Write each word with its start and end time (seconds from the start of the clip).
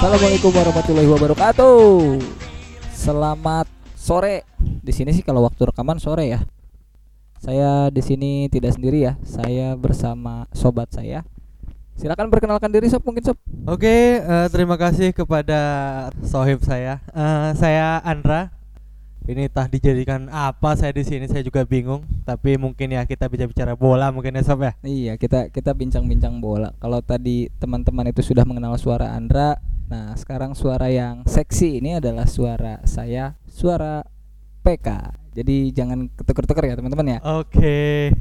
Assalamualaikum 0.00 0.48
warahmatullahi 0.56 1.08
wabarakatuh. 1.12 1.76
Selamat 2.88 3.68
sore. 3.92 4.48
Di 4.56 4.96
sini 4.96 5.12
sih 5.12 5.20
kalau 5.20 5.44
waktu 5.44 5.60
rekaman 5.68 6.00
sore 6.00 6.24
ya. 6.24 6.40
Saya 7.36 7.92
di 7.92 8.00
sini 8.00 8.48
tidak 8.48 8.80
sendiri 8.80 9.04
ya. 9.04 9.20
Saya 9.20 9.76
bersama 9.76 10.48
sobat 10.56 10.88
saya. 10.88 11.20
Silakan 12.00 12.32
perkenalkan 12.32 12.72
diri 12.72 12.88
sob 12.88 13.04
mungkin 13.04 13.28
sob. 13.28 13.36
Oke, 13.68 14.24
eh, 14.24 14.48
terima 14.48 14.80
kasih 14.80 15.12
kepada 15.12 15.60
sohib 16.24 16.64
saya. 16.64 17.04
Eh, 17.12 17.52
saya 17.60 18.00
Andra. 18.00 18.56
Ini 19.28 19.52
tah 19.52 19.68
dijadikan 19.68 20.32
apa 20.32 20.80
saya 20.80 20.96
di 20.96 21.04
sini 21.04 21.28
saya 21.28 21.44
juga 21.44 21.68
bingung. 21.68 22.08
Tapi 22.24 22.56
mungkin 22.56 22.96
ya 22.96 23.04
kita 23.04 23.28
bisa 23.28 23.44
bicara 23.44 23.76
bola 23.76 24.08
mungkin 24.08 24.32
ya 24.32 24.48
sob 24.48 24.64
ya. 24.64 24.72
Iya, 24.80 25.20
kita 25.20 25.52
kita 25.52 25.76
bincang-bincang 25.76 26.40
bola. 26.40 26.72
Kalau 26.80 27.04
tadi 27.04 27.52
teman-teman 27.60 28.08
itu 28.08 28.24
sudah 28.24 28.48
mengenal 28.48 28.80
suara 28.80 29.12
Andra, 29.12 29.60
nah 29.90 30.14
sekarang 30.14 30.54
suara 30.54 30.86
yang 30.86 31.26
seksi 31.26 31.82
ini 31.82 31.98
adalah 31.98 32.24
suara 32.30 32.78
saya, 32.86 33.34
suara 33.50 34.06
PK. 34.62 34.88
Jadi 35.34 35.74
jangan 35.74 36.06
ketuker-tuker 36.14 36.64
ya 36.70 36.78
teman-teman 36.78 37.16
ya. 37.16 37.18
Oke. 37.42 38.14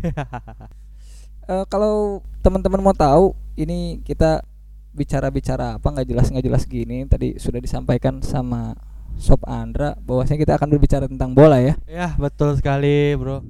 Eh, 1.49 1.65
kalau 1.65 2.21
teman-teman 2.45 2.77
mau 2.77 2.93
tahu, 2.93 3.33
ini 3.57 4.05
kita 4.05 4.45
bicara-bicara 4.93 5.81
apa 5.81 5.87
nggak 5.89 6.05
jelas 6.05 6.29
nggak 6.29 6.45
jelas 6.45 6.63
gini. 6.69 7.09
Tadi 7.09 7.41
sudah 7.41 7.57
disampaikan 7.57 8.21
sama 8.21 8.77
Sob 9.17 9.41
Andra 9.49 9.97
bahwasanya 9.97 10.45
kita 10.45 10.53
akan 10.61 10.69
berbicara 10.77 11.09
tentang 11.09 11.33
bola 11.33 11.57
ya. 11.57 11.73
ya, 11.89 12.13
betul 12.21 12.53
sekali, 12.53 13.17
Bro. 13.17 13.41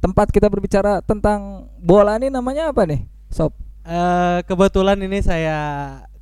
Tempat 0.00 0.32
kita 0.32 0.48
berbicara 0.48 1.04
tentang 1.04 1.68
bola 1.76 2.16
ini 2.16 2.32
namanya 2.32 2.72
apa 2.72 2.88
nih, 2.88 3.04
Sob? 3.28 3.52
Eh, 3.84 4.40
kebetulan 4.48 4.96
ini 5.04 5.20
saya 5.20 5.60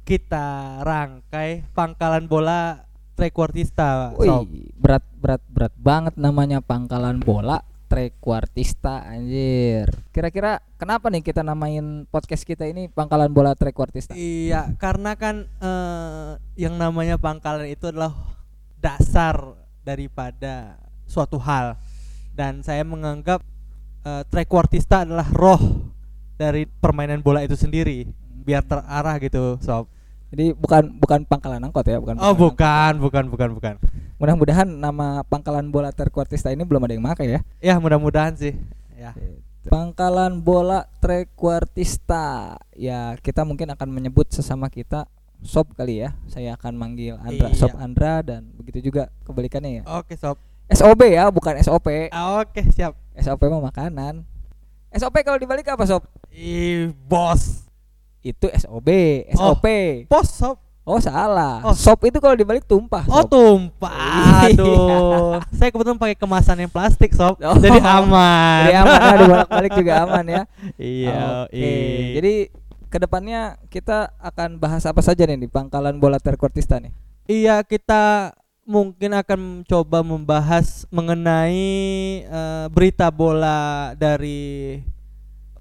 kita 0.02 0.80
rangkai 0.82 1.66
pangkalan 1.72 2.26
bola 2.26 2.88
trequartista. 3.14 4.12
Wih, 4.18 4.72
berat 4.74 5.04
berat 5.20 5.42
berat 5.46 5.74
banget 5.78 6.14
namanya 6.18 6.58
pangkalan 6.58 7.22
bola 7.22 7.62
trequartista 7.86 9.04
anjir. 9.04 9.84
Kira-kira 10.16 10.64
kenapa 10.80 11.12
nih 11.12 11.20
kita 11.20 11.44
namain 11.44 12.08
podcast 12.08 12.48
kita 12.48 12.64
ini 12.64 12.88
pangkalan 12.88 13.28
bola 13.28 13.52
trequartista? 13.52 14.16
Iya, 14.16 14.72
karena 14.80 15.12
kan 15.12 15.44
eh, 15.60 16.30
yang 16.56 16.80
namanya 16.80 17.20
pangkalan 17.20 17.68
itu 17.68 17.92
adalah 17.92 18.16
dasar 18.80 19.54
daripada 19.84 20.80
suatu 21.04 21.36
hal 21.36 21.76
dan 22.32 22.64
saya 22.64 22.80
menganggap 22.80 23.44
eh, 24.08 24.24
trequartista 24.32 25.04
adalah 25.04 25.28
roh 25.28 25.60
dari 26.40 26.64
permainan 26.64 27.20
bola 27.20 27.44
itu 27.44 27.54
sendiri 27.54 28.21
biar 28.42 28.66
terarah 28.66 29.16
gitu, 29.22 29.56
sob. 29.62 29.86
Jadi 30.32 30.56
bukan 30.56 30.96
bukan 30.96 31.28
pangkalan 31.28 31.60
angkot 31.60 31.84
ya, 31.86 32.00
bukan. 32.00 32.16
Oh, 32.18 32.32
pangkalan 32.32 32.34
angkot. 32.34 32.50
bukan, 32.50 32.92
bukan, 32.98 33.24
bukan, 33.30 33.48
bukan. 33.56 33.74
Mudah-mudahan 34.18 34.68
nama 34.68 35.22
pangkalan 35.26 35.70
bola 35.70 35.90
trequartista 35.90 36.50
ini 36.50 36.66
belum 36.66 36.84
ada 36.84 36.94
yang 36.94 37.04
pakai 37.04 37.26
ya. 37.26 37.40
Ya, 37.60 37.74
mudah-mudahan 37.76 38.34
sih. 38.34 38.54
Ya. 38.96 39.14
Pangkalan 39.66 40.42
bola 40.42 40.90
trequartista. 40.98 42.58
Ya, 42.74 43.14
kita 43.22 43.46
mungkin 43.46 43.70
akan 43.70 43.88
menyebut 43.90 44.30
sesama 44.30 44.66
kita 44.70 45.06
Sob 45.42 45.74
kali 45.74 46.06
ya. 46.06 46.14
Saya 46.30 46.54
akan 46.54 46.78
manggil 46.78 47.18
Andra 47.18 47.50
Iya. 47.50 47.58
Sob 47.58 47.74
Andra 47.74 48.22
dan 48.22 48.46
begitu 48.54 48.90
juga 48.90 49.10
kebalikannya 49.26 49.82
ya. 49.82 49.84
Oke, 49.98 50.14
sob. 50.14 50.38
SOB 50.70 51.00
ya, 51.10 51.28
bukan 51.28 51.58
SOP. 51.60 52.08
Ah, 52.14 52.40
Oke, 52.40 52.62
siap. 52.72 52.94
SOP 53.18 53.42
mah 53.50 53.60
makanan. 53.68 54.24
SOP 54.94 55.20
kalau 55.26 55.36
dibalik 55.36 55.66
apa 55.68 55.84
Sob? 55.84 56.06
Ih, 56.32 56.94
bos. 57.10 57.61
Itu 58.22 58.46
SOB, 58.48 58.88
SOP. 59.34 59.66
Pos, 60.06 60.30
sob. 60.30 60.56
Oh, 60.82 60.98
salah. 60.98 61.62
Oh. 61.62 61.74
Sop 61.78 62.02
itu 62.02 62.18
kalau 62.18 62.34
dibalik 62.34 62.66
tumpah. 62.66 63.06
Oh 63.06 63.22
Sob. 63.22 63.30
tumpah, 63.30 64.50
Iya. 64.50 64.58
aduh. 64.58 65.38
Saya 65.54 65.70
kebetulan 65.70 65.94
pakai 65.94 66.18
kemasan 66.18 66.58
yang 66.58 66.70
plastik 66.70 67.14
sob, 67.14 67.38
Oh. 67.38 67.54
jadi 67.54 67.78
aman. 67.78 68.66
Jadi 68.66 68.74
aman 68.82 68.98
lah 68.98 69.16
dibolak-balik 69.16 69.72
juga 69.78 69.92
aman 70.02 70.24
ya. 70.26 70.42
Iya. 70.74 71.46
Oke. 71.46 71.70
Jadi 72.18 72.34
ke 72.90 72.98
depannya 72.98 73.62
kita 73.70 74.10
akan 74.18 74.58
bahas 74.58 74.82
apa 74.82 74.98
saja 75.00 75.22
nih 75.22 75.38
di 75.38 75.48
pangkalan 75.48 75.96
bola 75.96 76.18
terkortista 76.18 76.76
nih? 76.76 76.90
iya 77.24 77.62
kita 77.62 78.34
mungkin 78.62 79.14
akan 79.14 79.62
coba 79.64 80.02
membahas 80.02 80.84
mengenai 80.90 81.70
eh, 82.20 82.66
berita 82.68 83.06
bola 83.08 83.94
dari 83.94 84.82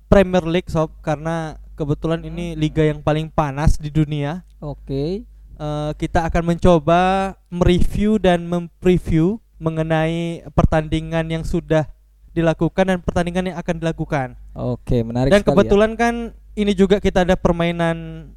Premier 0.09 0.44
League 0.44 0.68
sob, 0.68 0.90
karena 1.00 1.60
kebetulan 1.76 2.22
ini 2.26 2.54
liga 2.58 2.84
yang 2.86 3.00
paling 3.02 3.32
panas 3.32 3.78
di 3.80 3.90
dunia. 3.90 4.44
Oke. 4.62 5.26
Eh, 5.62 5.92
kita 6.02 6.26
akan 6.26 6.56
mencoba 6.56 7.34
mereview 7.54 8.18
dan 8.18 8.50
mempreview 8.50 9.38
mengenai 9.62 10.42
pertandingan 10.58 11.30
yang 11.30 11.44
sudah 11.46 11.86
dilakukan 12.34 12.90
dan 12.90 12.98
pertandingan 12.98 13.54
yang 13.54 13.58
akan 13.62 13.76
dilakukan. 13.78 14.28
Oke, 14.58 15.06
menarik 15.06 15.30
Dan 15.30 15.46
sekali 15.46 15.54
ya. 15.54 15.58
kebetulan 15.62 15.92
kan 15.94 16.14
ini 16.58 16.74
juga 16.74 16.98
kita 16.98 17.22
ada 17.22 17.38
permainan 17.38 18.28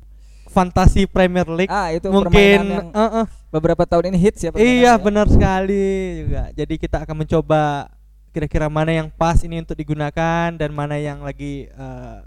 fantasi 0.52 1.08
Premier 1.08 1.48
League. 1.48 1.72
Ah, 1.72 1.90
itu 1.90 2.06
Mungkin 2.12 2.28
permainan 2.30 2.66
yang 2.68 2.86
eh, 2.92 3.02
eh, 3.24 3.26
beberapa 3.50 3.82
tahun 3.88 4.14
ini 4.14 4.18
hits 4.20 4.44
ya 4.44 4.50
iya 4.54 4.94
ya. 4.94 5.00
benar 5.00 5.26
sekali 5.26 6.22
juga. 6.22 6.52
Jadi 6.54 6.74
kita 6.76 7.02
akan 7.02 7.26
mencoba 7.26 7.90
kira-kira 8.30 8.66
mana 8.68 8.90
yang 8.94 9.08
pas 9.08 9.38
ini 9.42 9.62
untuk 9.62 9.78
digunakan 9.78 10.52
dan 10.54 10.70
mana 10.70 10.98
yang 11.00 11.24
lagi 11.24 11.66
eh, 11.72 12.18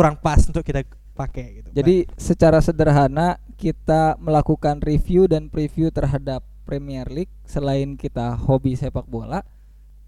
kurang 0.00 0.16
pas 0.16 0.40
untuk 0.48 0.64
kita 0.64 0.80
pakai 1.12 1.60
gitu. 1.60 1.68
Jadi 1.76 2.08
secara 2.16 2.64
sederhana 2.64 3.36
kita 3.60 4.16
melakukan 4.16 4.80
review 4.80 5.28
dan 5.28 5.52
preview 5.52 5.92
terhadap 5.92 6.40
Premier 6.64 7.04
League 7.12 7.28
selain 7.44 8.00
kita 8.00 8.32
hobi 8.32 8.80
sepak 8.80 9.04
bola, 9.04 9.44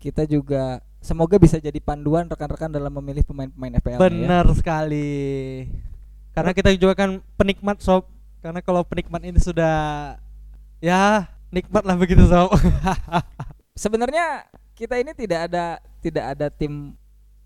kita 0.01 0.25
juga 0.25 0.81
semoga 1.05 1.37
bisa 1.37 1.61
jadi 1.61 1.77
panduan 1.85 2.25
rekan-rekan 2.33 2.73
dalam 2.73 2.89
memilih 2.89 3.21
pemain-pemain 3.29 3.77
FPL 3.85 4.01
ya. 4.01 4.09
Benar 4.09 4.47
sekali. 4.57 5.13
Karena 6.33 6.57
kita 6.57 6.73
juga 6.73 6.97
kan 6.97 7.21
penikmat 7.37 7.85
sob. 7.85 8.09
Karena 8.41 8.65
kalau 8.65 8.81
penikmat 8.81 9.21
ini 9.29 9.37
sudah 9.37 10.17
ya 10.81 11.29
nikmat 11.53 11.85
lah 11.85 12.01
begitu 12.01 12.25
sob. 12.25 12.57
Sebenarnya 13.83 14.49
kita 14.73 14.97
ini 14.97 15.13
tidak 15.13 15.53
ada 15.53 15.77
tidak 16.01 16.25
ada 16.33 16.47
tim 16.49 16.97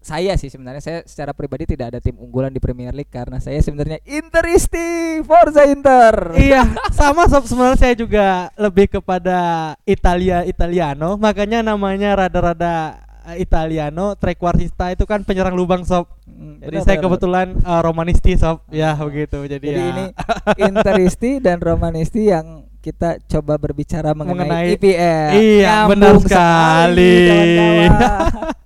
saya 0.06 0.39
sih 0.39 0.47
sebenarnya 0.47 0.78
saya 0.78 0.99
secara 1.03 1.34
pribadi 1.34 1.67
tidak 1.67 1.91
ada 1.91 1.99
tim 1.99 2.15
unggulan 2.15 2.49
di 2.49 2.62
Premier 2.62 2.94
League 2.94 3.11
karena 3.11 3.43
saya 3.43 3.59
sebenarnya 3.59 3.99
Interisti 4.06 5.19
Forza 5.21 5.67
Inter. 5.67 6.31
iya, 6.39 6.62
sama 6.94 7.27
sob 7.27 7.43
sebenarnya 7.43 7.75
saya 7.77 7.94
juga 7.99 8.27
lebih 8.55 8.87
kepada 8.89 9.39
Italia 9.83 10.47
Italiano, 10.47 11.19
makanya 11.19 11.59
namanya 11.61 12.15
rada-rada 12.17 13.03
eh, 13.27 13.43
Italiano, 13.43 14.15
trequartista 14.15 14.94
itu 14.94 15.03
kan 15.03 15.27
penyerang 15.27 15.59
lubang 15.59 15.83
sob. 15.83 16.06
Hmm, 16.23 16.62
Jadi 16.62 16.71
benar, 16.71 16.87
saya 16.87 16.97
benar, 16.97 17.05
kebetulan 17.11 17.47
eh, 17.59 17.81
romanisti 17.83 18.33
sob. 18.38 18.62
Ya 18.71 18.94
begitu. 18.94 19.43
Jadi, 19.43 19.67
Jadi 19.67 19.83
ya. 19.83 19.91
ini 19.91 20.05
Interisti 20.71 21.31
dan 21.43 21.59
Romanisti 21.59 22.31
yang 22.31 22.62
kita 22.78 23.19
coba 23.27 23.59
berbicara 23.59 24.15
mengenai, 24.15 24.47
Mengenai- 24.47 24.78
IPL. 24.78 25.31
Iya, 25.34 25.91
Nyambung 25.91 25.91
benar 25.91 26.15
sekali. 26.23 27.15
kawan-kawan. 27.27 28.55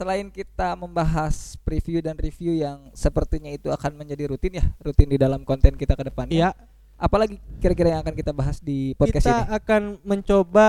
Selain 0.00 0.32
kita 0.32 0.72
membahas 0.80 1.60
preview 1.60 2.00
dan 2.00 2.16
review 2.16 2.56
yang 2.56 2.88
sepertinya 2.96 3.52
itu 3.52 3.68
akan 3.68 4.00
menjadi 4.00 4.32
rutin 4.32 4.56
ya, 4.56 4.64
rutin 4.80 5.12
di 5.12 5.20
dalam 5.20 5.44
konten 5.44 5.76
kita 5.76 5.92
ke 5.92 6.08
depannya. 6.08 6.32
Iya, 6.32 6.50
Apalagi 7.00 7.40
kira-kira 7.60 7.96
yang 7.96 8.04
akan 8.04 8.12
kita 8.12 8.32
bahas 8.36 8.60
di 8.60 8.92
podcast 9.00 9.24
kita 9.24 9.36
ini? 9.48 9.56
akan 9.56 9.82
mencoba 10.04 10.68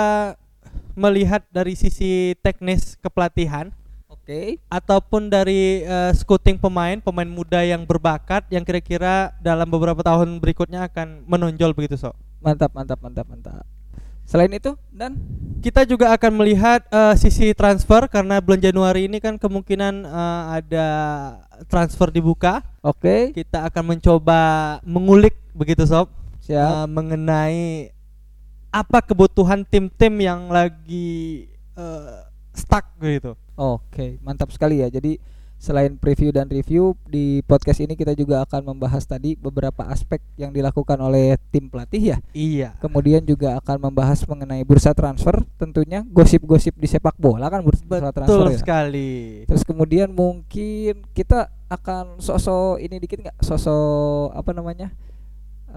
melihat 0.95 1.43
dari 1.51 1.75
sisi 1.75 2.39
teknis 2.39 2.95
kepelatihan 3.03 3.67
Oke. 4.07 4.55
ataupun 4.71 5.27
dari 5.27 5.83
eh, 5.83 6.11
scouting 6.15 6.55
pemain, 6.55 7.03
pemain 7.03 7.27
muda 7.27 7.59
yang 7.67 7.83
berbakat 7.83 8.47
yang 8.47 8.63
kira-kira 8.63 9.35
dalam 9.43 9.67
beberapa 9.67 9.99
tahun 9.99 10.39
berikutnya 10.39 10.87
akan 10.87 11.27
menonjol 11.27 11.75
begitu, 11.75 11.99
Sok. 11.99 12.15
Mantap, 12.39 12.71
mantap, 12.71 12.99
mantap, 13.03 13.27
mantap. 13.27 13.63
Selain 14.25 14.51
itu 14.51 14.73
dan 14.91 15.17
Kita 15.61 15.85
juga 15.85 16.09
akan 16.17 16.41
melihat 16.41 16.81
eh, 16.89 17.13
sisi 17.21 17.53
transfer 17.53 18.09
karena 18.09 18.41
bulan 18.41 18.57
Januari 18.57 19.05
ini 19.05 19.21
kan 19.21 19.37
kemungkinan 19.37 20.09
eh, 20.09 20.43
ada 20.57 20.87
transfer 21.69 22.09
dibuka. 22.09 22.65
oke, 22.81 23.29
Kita 23.29 23.69
akan 23.69 23.93
mencoba 23.93 24.41
mengulik 24.81 25.37
begitu, 25.53 25.85
Sob. 25.85 26.09
siap. 26.41 26.65
eh, 26.65 26.87
mengenai 26.89 27.93
apa 28.73 29.05
kebutuhan 29.05 29.61
tim-tim 29.61 30.17
yang 30.17 30.49
lagi 30.49 31.45
eh, 31.77 32.19
stuck 32.57 32.97
gitu. 32.97 33.37
Oke, 33.53 34.17
mantap 34.25 34.49
sekali 34.49 34.81
ya. 34.81 34.89
Jadi 34.89 35.21
selain 35.61 35.93
preview 35.93 36.33
dan 36.33 36.49
review 36.49 36.97
di 37.05 37.45
podcast 37.45 37.85
ini 37.85 37.93
kita 37.93 38.17
juga 38.17 38.41
akan 38.49 38.73
membahas 38.73 39.05
tadi 39.05 39.37
beberapa 39.37 39.85
aspek 39.93 40.17
yang 40.33 40.49
dilakukan 40.49 40.97
oleh 40.97 41.37
tim 41.53 41.69
pelatih 41.69 42.01
ya. 42.01 42.17
Iya. 42.33 42.73
Kemudian 42.81 43.21
juga 43.21 43.61
akan 43.61 43.93
membahas 43.93 44.25
mengenai 44.25 44.65
bursa 44.65 44.97
transfer 44.97 45.45
tentunya 45.61 46.01
gosip-gosip 46.09 46.73
di 46.73 46.89
sepak 46.89 47.13
bola 47.21 47.45
kan 47.53 47.61
bursa, 47.61 47.85
bursa 47.85 48.09
transfer 48.09 48.41
Betul 48.41 48.57
ya. 48.57 48.59
sekali. 48.59 49.13
Terus 49.45 49.61
kemudian 49.61 50.09
mungkin 50.09 51.05
kita 51.13 51.53
akan 51.69 52.17
sosok 52.17 52.81
ini 52.81 52.97
dikit 52.97 53.21
nggak 53.21 53.37
sosok 53.45 54.33
apa 54.33 54.51
namanya 54.57 54.89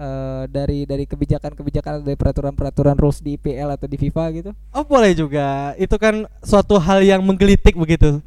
eh, 0.01 0.49
dari 0.49 0.89
dari 0.89 1.05
kebijakan-kebijakan 1.05 2.01
dari 2.01 2.17
peraturan-peraturan 2.17 2.97
rules 2.97 3.21
di 3.21 3.37
IPL 3.37 3.77
atau 3.77 3.85
di 3.85 4.01
FIFA 4.01 4.23
gitu? 4.33 4.51
Oh 4.73 4.81
boleh 4.81 5.13
juga. 5.13 5.77
Itu 5.77 6.01
kan 6.01 6.25
suatu 6.41 6.81
hal 6.81 7.05
yang 7.05 7.21
menggelitik 7.21 7.77
begitu. 7.77 8.25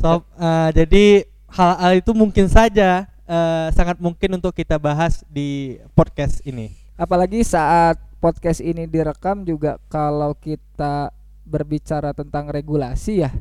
So, 0.00 0.24
eh, 0.40 0.68
jadi 0.72 1.04
hal-hal 1.52 2.00
itu 2.00 2.16
mungkin 2.16 2.48
saja 2.48 3.04
eh, 3.28 3.68
sangat 3.76 4.00
mungkin 4.00 4.40
untuk 4.40 4.56
kita 4.56 4.80
bahas 4.80 5.20
di 5.28 5.76
podcast 5.92 6.40
ini. 6.48 6.72
Apalagi 6.96 7.44
saat 7.44 8.00
podcast 8.16 8.64
ini 8.64 8.88
direkam 8.88 9.44
juga 9.44 9.76
kalau 9.92 10.32
kita 10.32 11.12
berbicara 11.44 12.16
tentang 12.16 12.48
regulasi 12.48 13.28
ya 13.28 13.32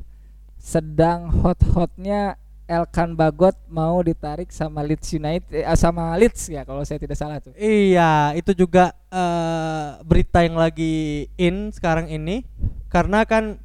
sedang 0.59 1.31
hot-hotnya 1.31 2.35
Elkan 2.69 3.17
Bagot 3.17 3.57
mau 3.65 3.97
ditarik 4.05 4.53
sama 4.53 4.85
Leeds 4.85 5.15
United 5.15 5.49
eh, 5.49 5.65
sama 5.73 6.13
Leeds 6.19 6.51
ya 6.53 6.67
kalau 6.67 6.83
saya 6.83 6.99
tidak 6.99 7.15
salah 7.15 7.39
tuh. 7.39 7.55
Iya, 7.55 8.35
itu 8.35 8.51
juga 8.51 8.91
eh, 9.09 9.87
berita 10.03 10.43
yang 10.43 10.59
lagi 10.59 11.25
in 11.39 11.71
sekarang 11.71 12.11
ini 12.11 12.43
karena 12.91 13.23
kan 13.23 13.57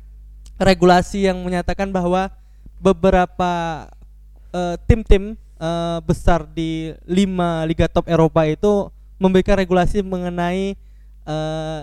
regulasi 0.57 1.27
yang 1.27 1.43
menyatakan 1.43 1.91
bahwa 1.91 2.31
beberapa 2.79 3.85
eh, 4.53 4.77
tim-tim 4.87 5.35
eh, 5.59 5.99
besar 6.05 6.47
di 6.47 6.95
lima 7.05 7.65
liga 7.67 7.89
top 7.91 8.07
Eropa 8.07 8.45
itu 8.47 8.91
memberikan 9.19 9.59
regulasi 9.59 10.03
mengenai 10.03 10.75
eh, 11.25 11.81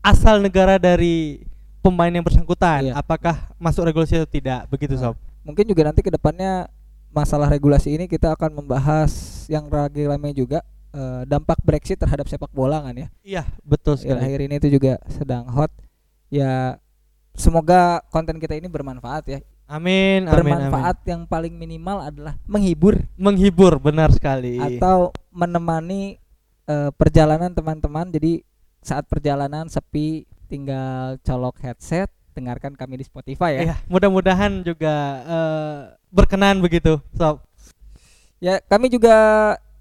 asal 0.00 0.38
negara 0.38 0.78
dari 0.78 1.42
pemain 1.82 2.10
yang 2.10 2.22
bersangkutan, 2.22 2.90
Iya. 2.90 2.94
apakah 2.98 3.50
masuk 3.58 3.86
regulasi 3.86 4.18
atau 4.18 4.26
tidak, 4.26 4.66
begitu 4.66 4.94
Nah, 4.98 5.10
sob. 5.10 5.14
Mungkin 5.46 5.66
juga 5.70 5.86
nanti 5.86 6.02
ke 6.02 6.10
depannya 6.10 6.66
masalah 7.14 7.46
regulasi 7.46 7.94
ini 7.94 8.10
kita 8.10 8.34
akan 8.34 8.58
membahas 8.58 9.10
yang 9.46 9.70
lagi 9.70 10.02
ramai 10.02 10.34
juga 10.34 10.62
dampak 11.28 11.60
Brexit 11.60 12.00
terhadap 12.00 12.24
sepak 12.24 12.48
bola 12.56 12.80
kan 12.80 12.96
ya. 12.96 13.08
Iya, 13.20 13.42
betul 13.62 14.00
sekali. 14.00 14.16
Akhir 14.16 14.40
ini 14.48 14.56
itu 14.56 14.72
juga 14.72 14.96
sedang 15.12 15.44
hot. 15.52 15.68
Ya 16.32 16.80
semoga 17.36 18.00
konten 18.08 18.40
kita 18.40 18.56
ini 18.56 18.64
bermanfaat 18.66 19.24
ya. 19.28 19.38
Amin, 19.66 20.24
amin, 20.24 20.30
amin. 20.30 20.30
bermanfaat 20.30 20.98
yang 21.10 21.26
paling 21.26 21.50
minimal 21.50 21.98
adalah 21.98 22.38
menghibur 22.46 23.02
Menghibur, 23.18 23.82
benar 23.82 24.14
sekali. 24.14 24.62
atau 24.62 25.10
menemani 25.34 26.22
eh, 26.70 26.90
perjalanan 26.94 27.50
teman-teman. 27.50 28.06
Jadi 28.14 28.46
saat 28.78 29.10
perjalanan 29.10 29.66
sepi 29.66 30.22
tinggal 30.46 31.18
colok 31.26 31.58
headset, 31.66 32.06
dengarkan 32.38 32.78
kami 32.78 33.02
di 33.02 33.04
Spotify 33.10 33.58
ya. 33.58 33.62
Iya, 33.66 33.76
mudah-mudahan 33.90 34.62
juga 34.62 34.94
eh, 35.26 35.80
berkenan 36.14 36.62
begitu, 36.62 37.02
sob. 37.18 37.42
Ya, 38.38 38.62
kami 38.62 38.86
juga 38.86 39.16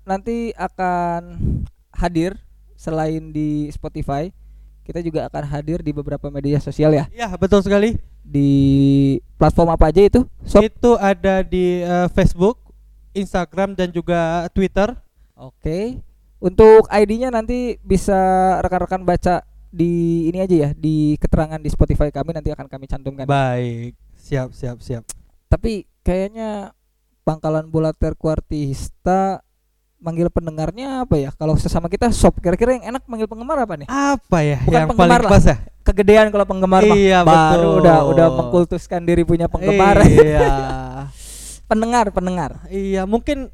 nanti 0.02 0.50
akan 0.58 1.38
hadir 1.94 2.34
selain 2.74 3.30
di 3.30 3.70
Spotify, 3.70 4.34
kita 4.82 5.06
juga 5.06 5.30
akan 5.30 5.46
hadir 5.46 5.86
di 5.86 5.94
beberapa 5.94 6.34
media 6.34 6.58
sosial 6.58 6.90
ya. 6.90 7.06
Iya, 7.14 7.30
betul 7.38 7.62
sekali. 7.62 8.15
Di 8.26 8.52
platform 9.38 9.78
apa 9.78 9.94
aja 9.94 10.02
itu? 10.02 10.26
Sob? 10.42 10.66
Itu 10.66 10.98
ada 10.98 11.46
di 11.46 11.86
eh, 11.86 12.08
Facebook, 12.10 12.58
Instagram 13.14 13.78
dan 13.78 13.94
juga 13.94 14.50
Twitter. 14.52 14.98
Oke. 15.38 16.02
Untuk 16.42 16.90
ID-nya 16.92 17.30
nanti 17.32 17.78
bisa 17.82 18.18
rekan-rekan 18.60 19.06
baca 19.06 19.46
di 19.70 20.26
ini 20.32 20.40
aja 20.40 20.56
ya, 20.56 20.70
di 20.76 21.20
keterangan 21.20 21.60
di 21.60 21.70
Spotify 21.72 22.08
kami 22.12 22.32
nanti 22.36 22.52
akan 22.52 22.68
kami 22.68 22.86
cantumkan. 22.88 23.28
Baik, 23.28 23.96
siap, 24.16 24.52
siap, 24.56 24.80
siap. 24.80 25.04
Tapi 25.52 25.88
kayaknya 26.04 26.72
pangkalan 27.26 27.68
bola 27.68 27.92
terkuartista 27.92 29.42
manggil 30.00 30.30
pendengarnya 30.30 31.04
apa 31.04 31.18
ya? 31.18 31.30
Kalau 31.34 31.58
sesama 31.58 31.90
kita 31.90 32.14
sob, 32.14 32.38
kira-kira 32.40 32.78
yang 32.78 32.96
enak 32.96 33.04
manggil 33.10 33.26
penggemar 33.26 33.58
apa 33.58 33.74
nih? 33.76 33.88
Apa 33.90 34.46
ya 34.46 34.60
Bukan 34.64 34.76
yang 34.76 34.90
penggemar 34.94 35.22
paling 35.24 35.28
lah. 35.28 35.32
pas 35.34 35.44
ya? 35.44 35.58
Kegedean 35.96 36.28
kalau 36.28 36.44
penggemar 36.44 36.84
mah. 36.84 36.92
Iya, 36.92 37.24
baru 37.24 37.80
betul. 37.80 37.80
udah 37.80 37.98
udah 38.12 38.28
mengkultuskan 38.36 39.08
diri 39.08 39.24
punya 39.24 39.48
penggemar. 39.48 40.04
Iya. 40.04 40.52
pendengar, 41.72 42.12
pendengar. 42.12 42.52
iya, 42.68 43.08
mungkin 43.08 43.48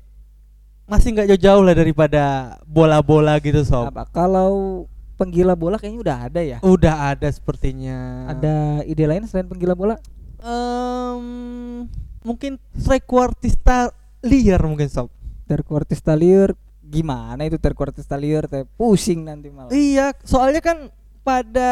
masih 0.90 1.14
nggak 1.14 1.38
jauh-jauh 1.38 1.62
lah 1.64 1.78
daripada 1.78 2.24
bola-bola 2.66 3.38
gitu, 3.40 3.62
sob. 3.62 3.94
Apa 3.94 4.10
kalau 4.10 4.84
penggila 5.22 5.54
bola 5.54 5.78
kayaknya 5.78 6.02
udah 6.02 6.18
ada 6.26 6.42
ya? 6.42 6.58
Udah 6.66 7.14
ada 7.14 7.30
sepertinya. 7.30 8.26
Ada 8.34 8.82
ide 8.90 9.06
lain 9.06 9.24
selain 9.30 9.46
penggila 9.46 9.78
bola? 9.78 10.02
Em, 10.42 11.86
mungkin 12.26 12.58
trequartista 12.74 13.94
liar 14.26 14.66
mungkin 14.66 14.90
sob. 14.90 15.14
terkuartista 15.46 16.16
liar 16.16 16.56
gimana 16.80 17.44
itu 17.44 17.60
terkuartista 17.60 18.16
liar 18.16 18.48
teh 18.48 18.64
pusing 18.80 19.28
nanti 19.28 19.52
malah 19.52 19.68
Iya, 19.68 20.16
soalnya 20.24 20.64
kan 20.64 20.88
pada 21.28 21.72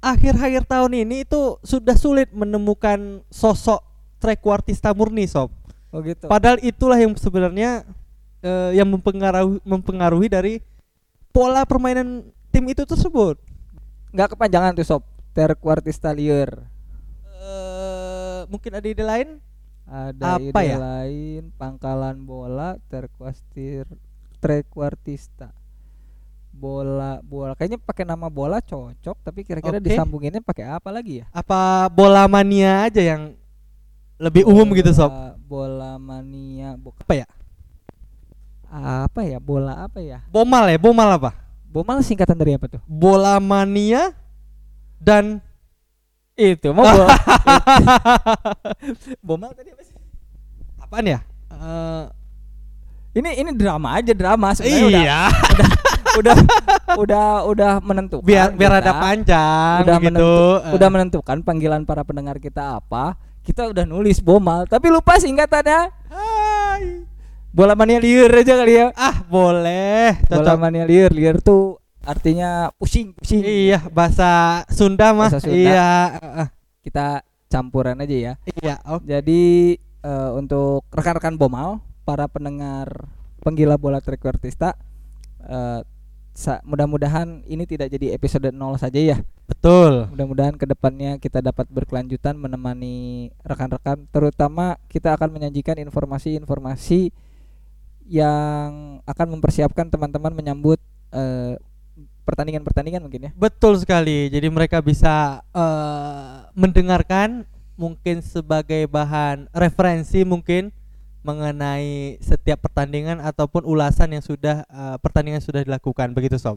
akhir-akhir 0.00 0.64
tahun 0.64 1.04
ini 1.04 1.22
itu 1.24 1.56
sudah 1.60 1.94
sulit 1.94 2.32
menemukan 2.32 3.20
sosok 3.28 3.84
trequartista 4.18 4.92
murni 4.92 5.24
sob. 5.24 5.52
oh 5.92 6.00
gitu 6.00 6.28
Padahal 6.28 6.56
itulah 6.60 6.96
yang 6.96 7.12
sebenarnya 7.16 7.84
eh, 8.40 8.76
yang 8.76 8.88
mempengaruhi 8.88 9.60
mempengaruhi 9.62 10.28
dari 10.28 10.54
pola 11.30 11.64
permainan 11.64 12.24
tim 12.50 12.64
itu 12.66 12.82
tersebut. 12.84 13.36
nggak 14.10 14.34
kepanjangan 14.34 14.74
tuh 14.74 14.86
sob 14.86 15.02
terkuartista 15.30 16.10
liar 16.10 16.66
Eh, 17.40 18.40
mungkin 18.48 18.72
ada 18.74 18.84
ide 18.84 19.00
lain? 19.00 19.28
ada 19.86 20.36
Apa 20.38 20.60
ide 20.60 20.70
ya? 20.70 20.76
lain 20.78 21.42
pangkalan 21.56 22.22
bola 22.22 22.76
terkuartir 22.86 23.88
terkuartista 24.38 25.50
bola 26.60 27.24
bola 27.24 27.56
kayaknya 27.56 27.80
pakai 27.80 28.04
nama 28.04 28.28
bola 28.28 28.60
cocok 28.60 29.16
tapi 29.24 29.40
kira-kira 29.42 29.80
Oke. 29.80 29.88
disambunginnya 29.88 30.44
pakai 30.44 30.68
apa 30.68 30.92
lagi 30.92 31.24
ya 31.24 31.26
Apa 31.32 31.88
bola 31.88 32.28
mania 32.28 32.84
aja 32.84 33.00
yang 33.00 33.32
lebih 34.20 34.44
umum 34.44 34.68
gitu 34.76 34.92
sob? 34.92 35.08
Bola- 35.08 35.40
bola 35.40 35.92
mania 35.96 36.76
bo- 36.76 36.92
Apa 36.94 37.14
ya? 37.16 37.26
apa 38.70 39.24
ya 39.24 39.40
bola 39.40 39.82
apa 39.82 39.98
ya 39.98 40.22
Bomal 40.28 40.68
ya, 40.68 40.76
bomal 40.76 41.08
apa? 41.10 41.32
bomal 41.66 42.04
singkatan 42.04 42.36
dari 42.36 42.54
apa 42.54 42.68
tuh 42.68 42.82
Bola 42.84 43.40
mania 43.40 44.12
dan 45.00 45.40
itu 46.36 46.70
mau 46.70 46.84
bola 46.84 47.08
bomal 49.26 49.50
tadi 49.52 49.72
apa 49.72 49.82
sih 49.82 49.96
apaan 50.76 51.06
ya? 51.08 51.18
Eh, 51.50 52.04
ini 53.12 53.30
ini 53.38 53.50
drama 53.52 53.96
aja 53.96 54.12
drama 54.12 54.52
sebenarnya 54.52 54.86
udah 54.86 55.02
iya, 55.02 55.20
udah 56.12 56.36
udah 56.96 57.26
udah 57.46 57.72
menentukan 57.80 58.24
biar 58.24 58.50
biar 58.50 58.72
kita. 58.72 58.80
ada 58.80 58.92
panjang 58.96 59.76
udah 59.80 59.96
gitu. 59.96 60.04
menentu- 60.04 60.58
Eh, 60.60 60.72
udah 60.74 60.88
menentukan 60.88 61.36
panggilan 61.40 61.82
para 61.82 62.02
pendengar 62.02 62.36
kita 62.36 62.76
apa 62.76 63.14
kita 63.40 63.66
udah 63.66 63.84
nulis 63.84 64.18
bomal 64.18 64.64
tapi 64.64 64.88
lupa 64.88 65.16
singkatannya 65.16 65.80
hai. 66.10 67.06
bola 67.48 67.74
mania 67.74 67.98
liar 67.98 68.30
aja 68.32 68.54
kali 68.54 68.74
ya 68.74 68.86
Ah, 68.92 69.22
boleh. 69.24 70.18
bola 70.24 70.42
Cocok. 70.44 70.56
mania 70.56 70.84
liar 70.84 71.10
liar 71.10 71.38
tuh 71.38 71.78
artinya 72.00 72.70
pusing 72.74 73.12
pusing 73.12 73.42
Iya, 73.42 73.84
bahasa 73.86 74.62
Sunda 74.68 75.10
mah. 75.10 75.28
Bahasa 75.28 75.42
Sunda. 75.42 75.52
Iya, 75.54 75.90
eh, 76.38 76.48
kita 76.80 77.06
campuran 77.46 77.98
aja 77.98 78.14
ya 78.14 78.32
iya. 78.54 78.78
Oh, 78.84 78.98
jadi 79.00 79.42
eh, 79.76 80.30
untuk 80.32 80.86
rekan-rekan 80.88 81.34
bomal 81.34 81.78
para 82.02 82.24
pendengar 82.24 82.88
penggila 83.38 83.74
bola 83.74 83.98
trequartista 83.98 84.78
eh, 85.42 85.80
sa- 85.82 85.99
mudah-mudahan 86.64 87.44
ini 87.44 87.68
tidak 87.68 87.92
jadi 87.92 88.16
episode 88.16 88.48
0 88.48 88.56
saja 88.80 88.96
ya 88.96 89.18
betul. 89.44 90.08
Mudah-mudahan 90.14 90.56
ke 90.56 90.64
depannya 90.64 91.20
kita 91.20 91.44
dapat 91.44 91.68
berkelanjutan 91.68 92.38
menemani 92.38 93.28
rekan-rekan, 93.44 94.08
terutama 94.08 94.80
kita 94.88 95.12
akan 95.12 95.36
menyajikan 95.36 95.76
informasi-informasi 95.84 97.12
yang 98.08 98.98
akan 99.04 99.26
mempersiapkan 99.36 99.92
teman-teman 99.92 100.32
menyambut 100.32 100.80
eh, 101.12 101.60
pertandingan-pertandingan 102.24 103.04
mungkin 103.04 103.28
ya. 103.28 103.30
Betul 103.36 103.76
sekali. 103.76 104.32
Jadi 104.32 104.48
mereka 104.48 104.80
bisa 104.80 105.44
eh, 105.52 106.36
mendengarkan 106.56 107.44
mungkin 107.76 108.24
sebagai 108.24 108.88
bahan 108.88 109.48
referensi 109.52 110.24
mungkin 110.24 110.72
mengenai 111.20 112.16
setiap 112.24 112.64
pertandingan 112.64 113.20
ataupun 113.20 113.64
ulasan 113.68 114.16
yang 114.16 114.24
sudah 114.24 114.64
eh, 114.64 114.96
pertandingan 115.00 115.40
sudah 115.44 115.64
dilakukan 115.64 116.12
begitu 116.16 116.40
sob. 116.40 116.56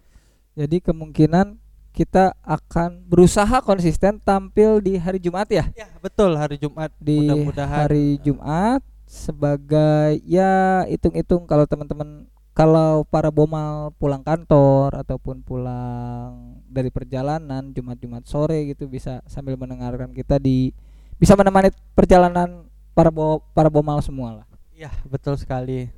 Jadi 0.53 0.79
kemungkinan 0.79 1.57
kita 1.93 2.33
akan 2.41 3.05
berusaha 3.05 3.61
konsisten 3.61 4.17
tampil 4.17 4.81
di 4.81 4.97
hari 4.97 5.21
Jumat 5.21 5.45
ya. 5.49 5.69
Ya 5.77 5.89
betul 6.01 6.33
hari 6.33 6.57
Jumat. 6.57 6.89
Di 6.97 7.29
Mudah-mudahan 7.29 7.79
hari 7.85 8.17
Jumat 8.25 8.81
sebagai 9.05 10.17
ya 10.25 10.83
hitung-hitung 10.89 11.45
kalau 11.45 11.69
teman-teman 11.69 12.25
kalau 12.53 13.05
para 13.09 13.33
bomal 13.33 13.93
pulang 13.97 14.21
kantor 14.21 14.93
ataupun 15.05 15.41
pulang 15.41 16.61
dari 16.69 16.89
perjalanan 16.93 17.73
Jumat-Jumat 17.73 18.25
sore 18.29 18.73
gitu 18.73 18.85
bisa 18.89 19.21
sambil 19.25 19.57
mendengarkan 19.57 20.13
kita 20.13 20.37
di 20.37 20.73
bisa 21.17 21.33
menemani 21.37 21.73
perjalanan 21.93 22.65
para 22.93 23.09
bo, 23.09 23.41
para 23.53 23.69
bomal 23.69 24.01
semua 24.01 24.41
lah. 24.41 24.45
Ya 24.73 24.89
betul 25.05 25.37
sekali. 25.37 25.89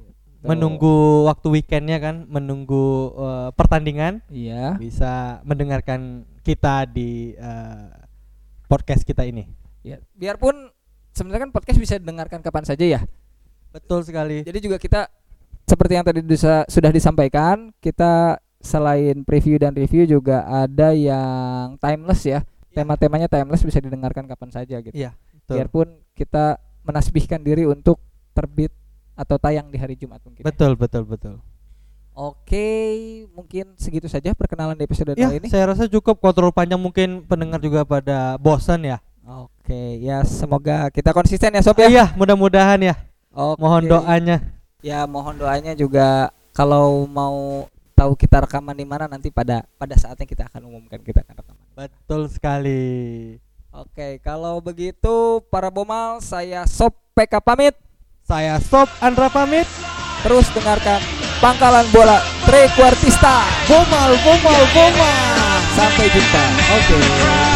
menunggu 0.46 1.25
waktu 1.25 1.58
weekendnya 1.58 1.98
kan, 1.98 2.29
menunggu 2.29 3.17
eh, 3.17 3.50
pertandingan 3.58 4.22
Iya. 4.29 4.77
bisa 4.77 5.41
mendengarkan 5.41 6.22
kita 6.46 6.86
di 6.86 7.34
eh, 7.34 7.89
podcast 8.70 9.01
kita 9.01 9.25
ini. 9.25 9.50
Ya, 9.82 9.98
biarpun 10.13 10.70
sebenarnya 11.17 11.50
kan 11.50 11.51
podcast 11.53 11.82
bisa 11.82 11.98
didengarkan 11.98 12.46
kapan 12.46 12.62
saja 12.62 12.86
ya. 12.86 13.01
Betul 13.74 14.05
sekali. 14.05 14.46
Jadi 14.46 14.60
juga 14.62 14.77
kita 14.77 15.10
seperti 15.65 15.98
yang 15.98 16.05
tadi 16.05 16.22
bisa- 16.22 16.70
sudah 16.70 16.94
disampaikan, 16.94 17.74
kita 17.82 18.38
selain 18.62 19.25
preview 19.25 19.58
dan 19.58 19.74
review 19.74 20.05
juga 20.05 20.46
ada 20.46 20.94
yang 20.94 21.74
timeless 21.82 22.22
ya. 22.22 22.46
Tema-temanya 22.70 23.25
timeless 23.25 23.65
bisa 23.65 23.82
didengarkan 23.82 24.29
kapan 24.29 24.53
saja 24.53 24.77
gitu. 24.77 24.94
Iya. 24.94 25.17
Biarpun 25.50 26.05
kita 26.13 26.62
menasbihkan 26.86 27.41
diri 27.41 27.65
untuk 27.65 27.98
terbit 28.36 28.75
atau 29.15 29.39
tayang 29.39 29.72
di 29.72 29.80
hari 29.80 29.96
Jumat 29.96 30.20
mungkin. 30.20 30.44
ya. 30.44 30.51
Betul, 30.51 30.75
betul, 30.75 31.08
betul. 31.08 31.36
Oke, 32.15 32.68
mungkin 33.36 33.75
segitu 33.75 34.08
saja 34.08 34.32
perkenalan 34.32 34.75
di 34.75 34.88
episode 34.88 35.15
Ya, 35.15 35.27
kali 35.27 35.44
ini. 35.44 35.48
saya 35.51 35.72
rasa 35.72 35.84
cukup 35.84 36.15
terlalu 36.32 36.51
panjang 36.51 36.80
mungkin 36.80 37.24
pendengar 37.24 37.60
juga 37.60 37.84
pada 37.84 38.39
bosan 38.39 38.88
ya. 38.88 39.04
Oke, 39.25 40.00
ya 40.00 40.24
semoga 40.24 40.88
kita 40.92 41.12
konsisten 41.12 41.51
ya 41.51 41.60
Sob 41.60 41.75
ya. 41.75 41.92
Iya, 41.92 42.06
mudah-mudahan 42.15 42.80
ya. 42.80 42.96
Oke. 43.36 43.60
Mohon 43.60 43.84
doanya. 43.89 44.38
Ya, 44.80 45.04
mohon 45.04 45.36
doanya 45.36 45.75
juga 45.75 46.32
kalau 46.56 47.04
mau 47.04 47.68
tahu 47.92 48.15
kita 48.15 48.48
rekaman 48.48 48.75
di 48.75 48.88
mana 48.88 49.12
nanti 49.12 49.27
pada 49.27 49.68
pada 49.75 49.96
saatnya 49.96 50.24
kita 50.24 50.48
akan 50.48 50.72
umumkan 50.72 51.04
kita 51.04 51.20
akan 51.20 51.36
rekaman. 51.44 51.65
Betul 51.75 52.32
sekali. 52.32 52.84
Oke, 53.75 54.24
kalau 54.24 54.63
begitu 54.63 55.44
para 55.51 55.68
bomal 55.68 56.24
saya 56.24 56.63
Sob 56.63 56.96
PK 57.12 57.44
pamit. 57.44 57.75
Saya 58.25 58.58
Sob 58.58 58.89
Andra 59.05 59.29
pamit. 59.29 59.70
Terus 60.25 60.50
dengarkan 60.58 60.98
Pangkalan 61.38 61.86
Bola 61.94 62.17
Trequartista. 62.41 63.46
Bomal, 63.70 64.17
bomal, 64.25 64.62
bomal. 64.74 65.58
Sampai 65.77 66.10
jumpa. 66.10 66.44
Oke. 66.74 67.54